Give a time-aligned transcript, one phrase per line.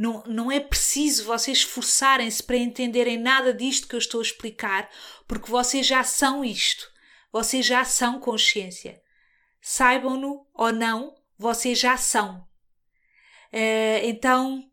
[0.00, 4.88] Não, não é preciso vocês esforçarem-se para entenderem nada disto que eu estou a explicar,
[5.28, 6.90] porque vocês já são isto.
[7.30, 8.98] Vocês já são consciência.
[9.60, 12.38] Saibam-no ou não, vocês já são.
[13.52, 14.66] Uh, então,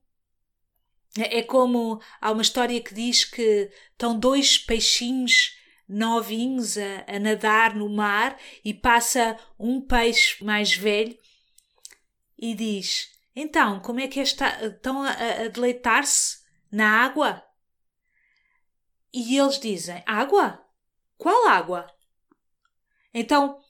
[1.18, 5.58] é como há uma história que diz que estão dois peixinhos
[5.90, 11.18] novinhos a, a nadar no mar e passa um peixe mais velho
[12.40, 16.40] e diz: Então, como é que esta, estão a, a deleitar-se
[16.72, 17.44] na água?
[19.14, 20.66] E eles dizem: Água?
[21.20, 21.86] Qual água?
[23.14, 23.62] Então,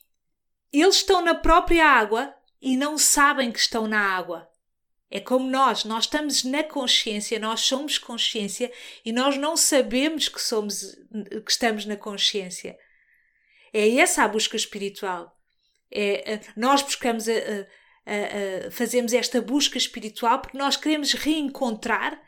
[0.72, 4.50] eles estão na própria água e não sabem que estão na água.
[5.10, 8.72] É como nós, nós estamos na consciência, nós somos consciência
[9.04, 10.96] e nós não sabemos que somos
[11.44, 12.78] que estamos na consciência.
[13.70, 15.38] É essa a busca espiritual.
[15.90, 17.66] É, nós buscamos a, a,
[18.08, 22.20] a, fazemos esta busca espiritual porque nós queremos reencontrar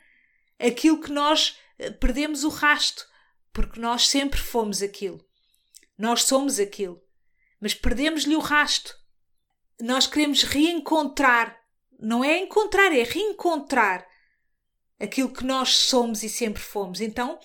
[0.59, 3.07] aquilo que nós eh, perdemos o rasto,
[3.53, 5.25] porque nós sempre fomos aquilo.
[5.97, 7.03] Nós somos aquilo,
[7.61, 8.99] mas perdemos-lhe o rasto.
[9.81, 11.61] Nós queremos reencontrar
[12.01, 14.07] não é encontrar, é reencontrar
[14.99, 17.01] aquilo que nós somos e sempre fomos.
[17.01, 17.39] Então,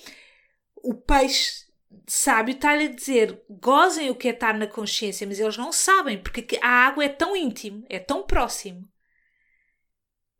[0.77, 1.65] o peixe
[2.07, 6.21] sábio está-lhe a dizer: gozem o que é estar na consciência, mas eles não sabem,
[6.21, 8.87] porque a água é tão íntimo, é tão próximo,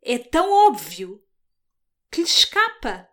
[0.02, 1.22] é tão óbvio
[2.10, 3.08] que lhes escapa.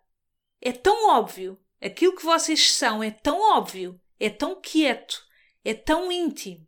[0.62, 1.60] É tão óbvio.
[1.82, 5.28] Aquilo que vocês são é tão óbvio, é tão quieto,
[5.66, 6.66] é tão íntimo,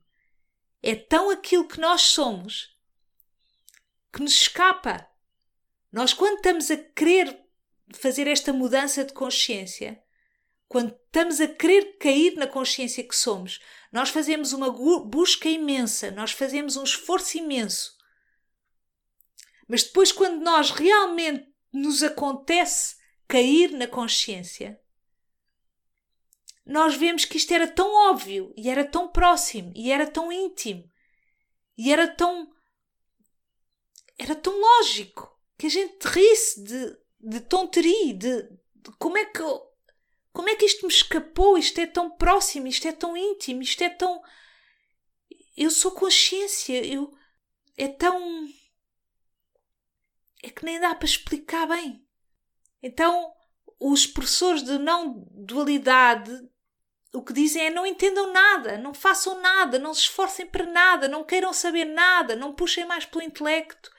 [0.83, 2.75] é tão aquilo que nós somos
[4.11, 5.09] que nos escapa.
[5.91, 7.41] Nós, quando estamos a querer
[7.93, 10.01] fazer esta mudança de consciência,
[10.67, 13.59] quando estamos a querer cair na consciência que somos,
[13.91, 17.95] nós fazemos uma busca imensa, nós fazemos um esforço imenso.
[19.67, 22.95] Mas depois, quando nós realmente nos acontece
[23.27, 24.79] cair na consciência,
[26.65, 30.89] nós vemos que isto era tão óbvio e era tão próximo e era tão íntimo
[31.77, 32.51] e era tão
[34.17, 39.41] era tão lógico que a gente risse de, de tonteria, de, de como é que
[40.45, 41.57] como é que isto me escapou?
[41.57, 44.21] Isto é tão próximo, isto é tão íntimo, isto é tão.
[45.57, 47.11] Eu sou consciência, eu.
[47.75, 48.47] É tão.
[50.43, 52.07] É que nem dá para explicar bem.
[52.83, 53.33] Então,
[53.79, 56.31] os professores de não dualidade
[57.11, 61.07] o que dizem é não entendam nada, não façam nada, não se esforcem para nada,
[61.07, 63.89] não queiram saber nada, não puxem mais pelo intelecto.